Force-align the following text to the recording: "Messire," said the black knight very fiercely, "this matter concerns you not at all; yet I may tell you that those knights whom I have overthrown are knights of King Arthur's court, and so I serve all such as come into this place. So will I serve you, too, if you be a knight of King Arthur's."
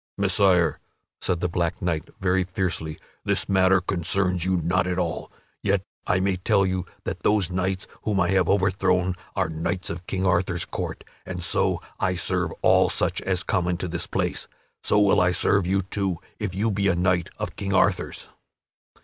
"Messire," 0.17 0.79
said 1.21 1.41
the 1.41 1.47
black 1.47 1.79
knight 1.79 2.09
very 2.19 2.43
fiercely, 2.43 2.97
"this 3.23 3.47
matter 3.47 3.79
concerns 3.79 4.43
you 4.45 4.57
not 4.57 4.87
at 4.87 4.97
all; 4.97 5.31
yet 5.61 5.83
I 6.07 6.19
may 6.19 6.37
tell 6.37 6.65
you 6.65 6.87
that 7.03 7.19
those 7.19 7.51
knights 7.51 7.85
whom 8.01 8.19
I 8.19 8.29
have 8.29 8.49
overthrown 8.49 9.15
are 9.35 9.47
knights 9.47 9.91
of 9.91 10.07
King 10.07 10.25
Arthur's 10.25 10.65
court, 10.65 11.03
and 11.23 11.43
so 11.43 11.83
I 11.99 12.15
serve 12.15 12.51
all 12.63 12.89
such 12.89 13.21
as 13.21 13.43
come 13.43 13.67
into 13.67 13.87
this 13.87 14.07
place. 14.07 14.47
So 14.81 14.97
will 14.97 15.21
I 15.21 15.29
serve 15.29 15.67
you, 15.67 15.83
too, 15.83 16.17
if 16.39 16.55
you 16.55 16.71
be 16.71 16.87
a 16.87 16.95
knight 16.95 17.29
of 17.37 17.55
King 17.55 17.71
Arthur's." 17.75 18.27